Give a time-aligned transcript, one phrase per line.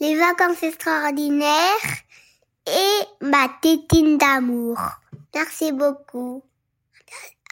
[0.00, 1.92] les vacances extraordinaires
[2.66, 4.78] et ma tétine d'amour.
[5.34, 6.42] Merci beaucoup.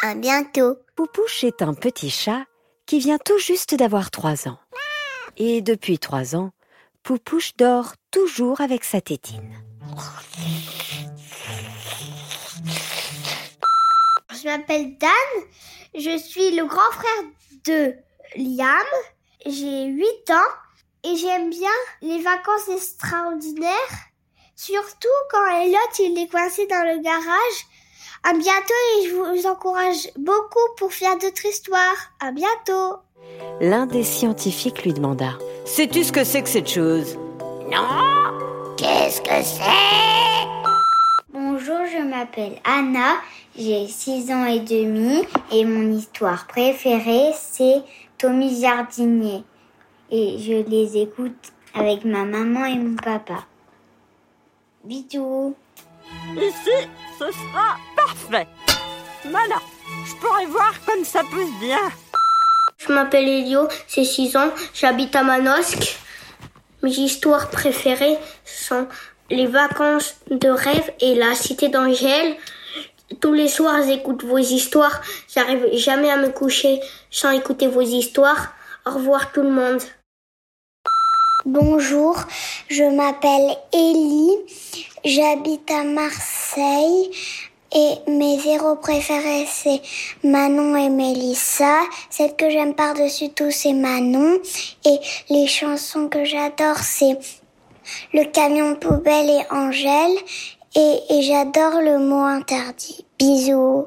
[0.02, 0.78] À bientôt.
[0.96, 2.44] Poupouche est un petit chat
[2.86, 4.58] qui vient tout juste d'avoir trois ans.
[5.36, 6.52] Et depuis trois ans,
[7.02, 9.52] Poupouche dort toujours avec sa tétine.
[14.40, 15.10] Je m'appelle Dan.
[15.94, 17.24] Je suis le grand frère
[17.64, 17.94] de
[18.36, 18.86] Liam.
[19.46, 20.67] J'ai 8 ans
[21.08, 21.70] et j'aime bien
[22.02, 23.70] les vacances extraordinaires.
[24.56, 27.66] Surtout quand Elliot il est coincé dans le garage.
[28.24, 32.12] À bientôt et je vous encourage beaucoup pour faire d'autres histoires.
[32.20, 32.98] À bientôt.
[33.60, 37.16] L'un des scientifiques lui demanda Sais-tu ce que c'est que cette chose?
[37.70, 39.62] Non Qu'est-ce que c'est?
[41.32, 43.16] Bonjour, je m'appelle Anna,
[43.56, 47.82] j'ai 6 ans et demi et mon histoire préférée c'est
[48.18, 49.44] Tommy Jardinier.
[50.10, 53.44] Et je les écoute avec ma maman et mon papa.
[54.82, 55.54] Bisous
[56.34, 58.46] Ici, ce sera parfait.
[59.24, 59.56] Voilà,
[60.06, 61.90] je pourrais voir comme ça pousse bien.
[62.78, 65.98] Je m'appelle Elio, j'ai 6 ans, j'habite à Manosque.
[66.82, 68.86] Mes histoires préférées sont
[69.30, 72.36] les vacances de rêve et la cité d'Angèle.
[73.20, 75.02] Tous les soirs, j'écoute vos histoires.
[75.34, 78.54] J'arrive jamais à me coucher sans écouter vos histoires.
[78.86, 79.82] Au revoir tout le monde.
[81.50, 82.14] Bonjour,
[82.68, 84.36] je m'appelle Ellie.
[85.02, 87.10] J'habite à Marseille.
[87.74, 89.80] Et mes héros préférés, c'est
[90.22, 91.80] Manon et Mélissa.
[92.10, 94.36] Celle que j'aime par-dessus tout, c'est Manon.
[94.84, 94.98] Et
[95.30, 97.18] les chansons que j'adore, c'est
[98.12, 100.18] Le camion poubelle et Angèle.
[100.76, 103.06] Et, et j'adore le mot interdit.
[103.18, 103.86] Bisous.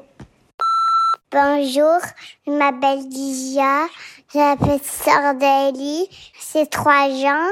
[1.32, 1.98] Bonjour,
[2.46, 3.86] je m'appelle Gizia.
[4.34, 6.06] J'ai la petite sœur d'Ellie.
[6.38, 7.48] C'est trois ans.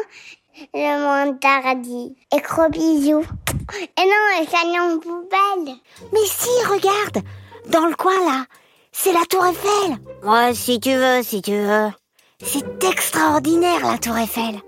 [0.75, 2.15] Le interdit.
[2.37, 3.25] Et gros bisous.
[3.73, 5.77] Et non, le camion poubelle.
[6.13, 7.25] Mais si, regarde
[7.71, 8.45] Dans le coin là,
[8.93, 11.89] c'est la tour Eiffel Ouais, si tu veux, si tu veux.
[12.45, 14.61] C'est extraordinaire la tour Eiffel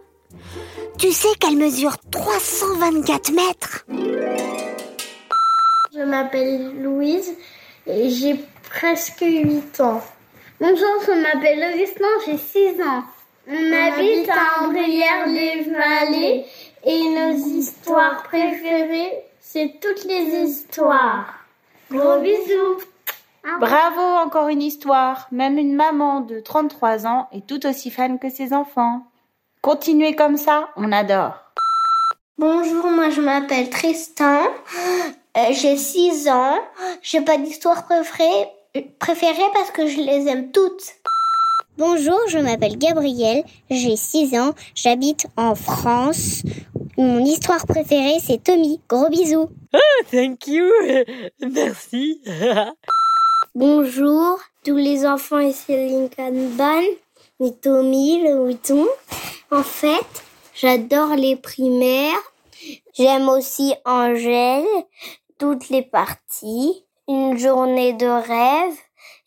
[0.99, 3.85] Tu sais qu'elle mesure 324 mètres
[5.95, 7.37] Je m'appelle Louise
[7.87, 8.37] et j'ai
[8.75, 10.01] presque 8 ans.
[10.61, 13.05] Bonjour, je m'appelle Augustin, j'ai 6 ans.
[13.49, 16.47] On, habite à Ambrières-les-Vallées
[16.85, 21.35] et nos histoires préférées, c'est toutes les histoires.
[21.91, 22.79] Gros bisous
[23.61, 25.27] Bravo, encore une histoire.
[25.33, 29.03] Même une maman de 33 ans est tout aussi fan que ses enfants.
[29.61, 31.35] Continuez comme ça, on adore.
[32.39, 34.41] Bonjour, moi je m'appelle Tristan,
[35.37, 36.59] Euh, j'ai 6 ans,
[37.01, 38.49] j'ai pas d'histoire préférée,
[38.99, 40.95] préférée parce que je les aime toutes.
[41.79, 46.43] Bonjour, je m'appelle Gabriel, j'ai 6 ans, j'habite en France.
[46.97, 48.81] Mon histoire préférée c'est Tommy.
[48.89, 49.51] Gros bisous.
[50.11, 50.65] Thank you.
[51.41, 52.21] Merci.
[53.55, 56.83] Bonjour, tous les enfants et c'est Lincoln Ban,
[57.41, 58.87] mais Tommy, le mouton.
[59.51, 60.25] En fait,
[60.55, 62.23] j'adore les primaires.
[62.95, 64.65] J'aime aussi Angèle,
[65.39, 68.75] toutes les parties, une journée de rêve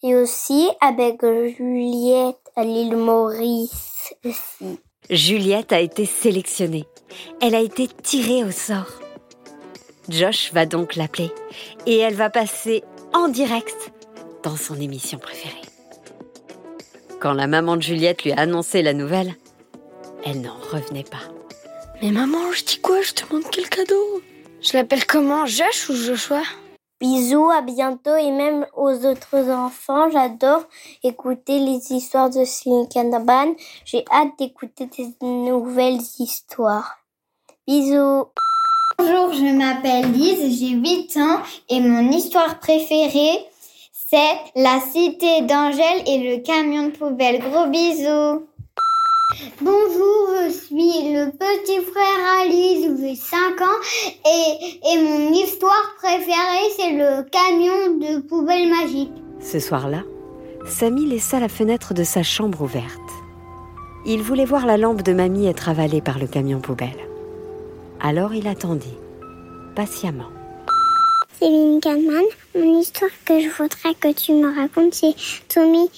[0.02, 4.80] et aussi avec Juliette à l'île Maurice aussi.
[5.10, 6.86] Juliette a été sélectionnée.
[7.42, 9.00] Elle a été tirée au sort.
[10.10, 11.32] Josh va donc l'appeler
[11.86, 13.92] et elle va passer en direct
[14.44, 15.54] dans son émission préférée.
[17.20, 19.36] Quand la maman de Juliette lui a annoncé la nouvelle,
[20.26, 21.32] elle n'en revenait pas.
[22.02, 23.02] Mais maman, je dis quoi?
[23.02, 24.22] Je te demande quel cadeau
[24.62, 25.46] Je l'appelle comment?
[25.46, 26.42] Josh ou Joshua?
[27.02, 30.10] Bisous, à bientôt et même aux autres enfants.
[30.10, 30.64] J'adore
[31.04, 33.54] écouter les histoires de Silicon Ban.
[33.84, 37.00] J'ai hâte d'écouter tes nouvelles histoires.
[37.68, 38.28] Bisous.
[38.98, 43.46] Bonjour, je m'appelle Lise, j'ai 8 ans et mon histoire préférée,
[43.92, 47.42] c'est la cité d'Angèle et le camion de poubelle.
[47.42, 48.48] Gros bisous.
[49.60, 53.45] Bonjour, je suis le petit frère Alice, j'ai 5
[54.26, 59.12] et mon histoire préférée c'est le camion de poubelle magique.
[59.42, 60.04] Ce soir-là,
[60.66, 63.00] Samy laissa la fenêtre de sa chambre ouverte.
[64.06, 67.08] Il voulait voir la lampe de mamie être avalée par le camion poubelle.
[68.02, 68.98] Alors il attendit,
[69.76, 70.35] patiemment.
[71.46, 72.24] Céline Kahneman,
[72.56, 75.14] mon histoire que je voudrais que tu me racontes, c'est
[75.48, 75.92] Tommy,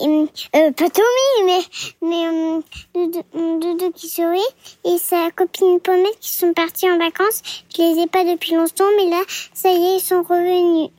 [0.00, 0.26] euh,
[0.72, 1.60] pas Tommy, mais,
[2.02, 2.60] mais euh,
[2.92, 3.22] Doudou,
[3.60, 4.40] Doudou qui sourit
[4.84, 7.42] et sa copine Pommette qui sont partis en vacances.
[7.76, 9.22] Je les ai pas depuis longtemps, mais là,
[9.54, 10.90] ça y est, ils sont revenus.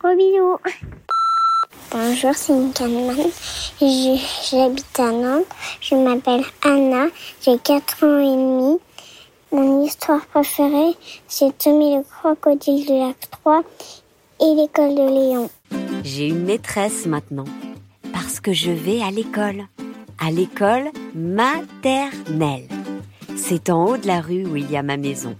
[0.00, 0.58] Gros.
[1.92, 3.30] Bonjour, c'est Kahneman.
[3.80, 5.46] J'habite à Nantes.
[5.80, 7.06] Je m'appelle Anna.
[7.40, 8.80] J'ai 4 ans et demi.
[9.54, 10.94] Mon histoire préférée,
[11.28, 13.62] c'est Tommy le crocodile de l'acte 3
[14.40, 15.48] et l'école de Léon.
[16.02, 17.44] J'ai une maîtresse maintenant,
[18.12, 19.62] parce que je vais à l'école.
[20.18, 22.66] À l'école maternelle.
[23.36, 25.36] C'est en haut de la rue où il y a ma maison.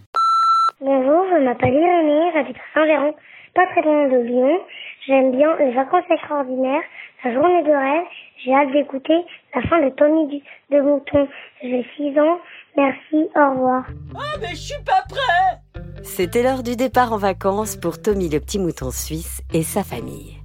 [0.81, 3.15] Bonjour, je m'appelle Irénée, j'habite à Saint-Véran,
[3.57, 4.61] pas très loin de Lyon.
[5.09, 6.87] J'aime bien les vacances extraordinaires,
[7.25, 8.07] la journée de rêve.
[8.45, 9.19] J'ai hâte d'écouter
[9.55, 10.43] la fin de Tommy du-
[10.77, 11.29] de Mouton.
[11.63, 12.39] J'ai 6 ans.
[12.77, 13.85] Merci, au revoir.
[14.17, 18.41] Ah, mais je suis pas prêt C'était l'heure du départ en vacances pour Tommy le
[18.41, 20.37] petit mouton suisse et sa famille.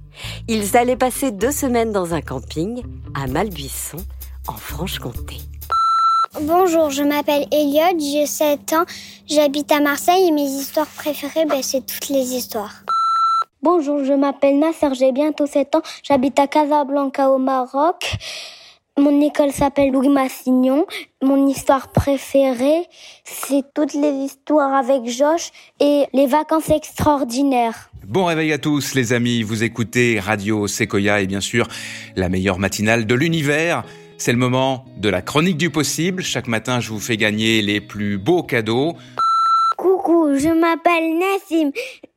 [0.48, 2.82] Ils allaient passer deux semaines dans un camping
[3.20, 3.98] à Malbuisson,
[4.48, 5.36] en Franche-Comté.
[6.42, 8.84] Bonjour, je m'appelle Elliot, j'ai 7 ans,
[9.28, 12.84] j'habite à Marseille et mes histoires préférées, ben, c'est toutes les histoires.
[13.62, 18.16] Bonjour, je m'appelle Nasser, j'ai bientôt 7 ans, j'habite à Casablanca au Maroc.
[19.00, 20.84] Mon école s'appelle Louis Massignon.
[21.22, 22.82] Mon histoire préférée,
[23.24, 27.90] c'est toutes les histoires avec Josh et les vacances extraordinaires.
[28.06, 31.66] Bon réveil à tous les amis, vous écoutez Radio Sequoia et bien sûr
[32.14, 33.84] la meilleure matinale de l'univers.
[34.18, 36.22] C'est le moment de la chronique du possible.
[36.22, 38.96] Chaque matin, je vous fais gagner les plus beaux cadeaux.
[39.78, 41.70] Coucou, je m'appelle Nassim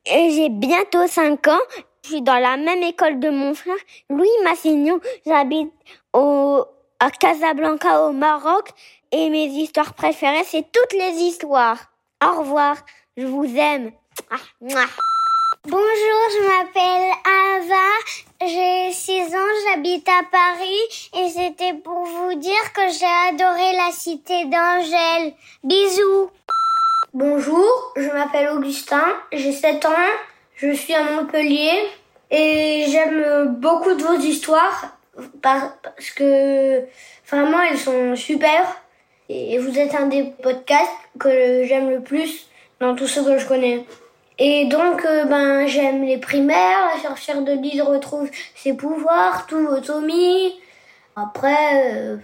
[0.04, 1.60] et j'ai bientôt 5 ans.
[2.04, 3.74] Je suis dans la même école de mon frère,
[4.10, 5.00] Louis Massignon.
[5.24, 5.72] J'habite
[6.12, 6.62] au,
[7.00, 8.70] à Casablanca au Maroc
[9.12, 11.78] et mes histoires préférées, c'est toutes les histoires.
[12.24, 12.76] Au revoir,
[13.16, 13.92] je vous aime.
[14.30, 14.36] Ah.
[15.66, 22.72] Bonjour, je m'appelle Ava, j'ai 6 ans, j'habite à Paris et c'était pour vous dire
[22.74, 25.32] que j'ai adoré la cité d'Angèle.
[25.62, 26.30] Bisous.
[27.14, 30.10] Bonjour, je m'appelle Augustin, j'ai 7 ans,
[30.56, 31.88] je suis à Montpellier
[32.30, 34.96] et j'aime beaucoup de vos histoires
[35.42, 36.82] parce que
[37.28, 38.80] vraiment elles sont super
[39.28, 42.48] et vous êtes un des podcasts que j'aime le plus
[42.80, 43.84] dans tous ceux que je connais.
[44.38, 49.80] Et donc euh, ben j'aime les primaires, la sorcière de Lille retrouve ses pouvoirs, tout
[49.80, 50.54] Tommy.
[51.16, 52.16] Après euh,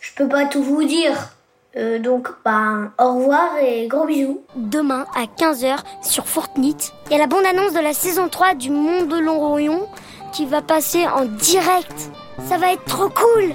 [0.00, 1.32] je peux pas tout vous dire.
[1.76, 4.42] Euh, donc, ben, au revoir et gros bisous.
[4.56, 8.70] Demain à 15h sur Fortnite, il y a la bande-annonce de la saison 3 du
[8.70, 9.88] Monde de Longorion
[10.32, 12.10] qui va passer en direct.
[12.48, 13.54] Ça va être trop cool.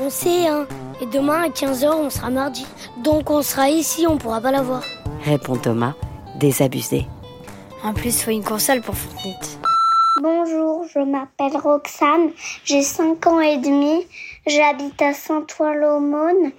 [0.00, 0.66] On sait, hein.
[1.00, 2.66] Et demain à 15h, on sera mardi.
[2.98, 4.82] Donc on sera ici, on pourra pas la voir.
[5.24, 5.94] Répond Thomas,
[6.36, 7.06] désabusé.
[7.84, 9.58] En plus, faut une console pour Fortnite.
[10.20, 12.30] Bonjour, je m'appelle Roxane,
[12.64, 14.06] j'ai 5 ans et demi,
[14.46, 16.52] j'habite à Saint-Ouen-l'Aumône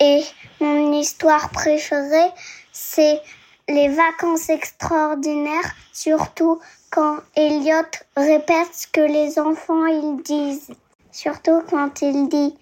[0.00, 0.22] et
[0.60, 2.30] mon histoire préférée,
[2.72, 3.20] c'est
[3.68, 6.60] les vacances extraordinaires, surtout
[6.90, 7.82] quand Elliot
[8.16, 10.70] répète ce que les enfants ils disent.
[11.12, 12.54] Surtout quand il dit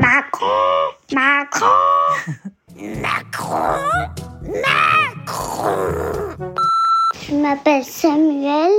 [0.00, 0.44] Macron,
[1.12, 1.66] Macron,
[2.76, 3.78] Macron,
[5.22, 6.54] Macron.
[7.22, 8.72] Je m'appelle Samuel,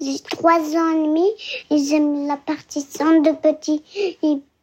[0.00, 1.28] j'ai trois ans et demi
[1.70, 3.82] et j'aime la partie 100 de Petit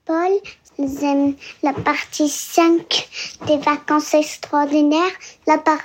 [0.06, 0.32] Paul.
[0.80, 3.10] J'aime la partie 5
[3.46, 5.12] des vacances extraordinaires,
[5.48, 5.80] la par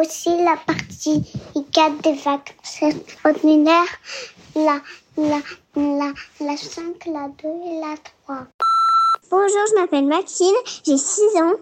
[0.00, 1.24] aussi la partie
[1.72, 3.98] 4 des vacances extraordinaires,
[4.54, 4.78] la,
[5.16, 5.40] la,
[5.76, 7.94] la, la 5, la 2 et la
[8.26, 8.46] 3.
[9.30, 10.54] Bonjour, je m'appelle Maxine,
[10.84, 11.54] j'ai 6 ans,